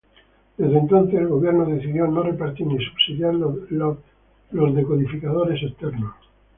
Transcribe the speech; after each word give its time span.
Desde 0.57 0.79
entonces 0.79 1.13
el 1.19 1.27
gobierno 1.27 1.63
decidió 1.63 2.07
no 2.07 2.23
repartir 2.23 2.65
ni 2.65 2.83
subsidiar 2.83 3.35
los 3.35 4.73
decodificadores 4.75 5.61
externos. 5.61 6.15